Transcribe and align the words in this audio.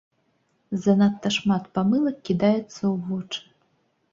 Занадта 0.85 1.29
шмат 1.37 1.63
памылак 1.75 2.17
кідаецца 2.31 2.67
ў 2.69 2.95
вочы. 3.11 3.41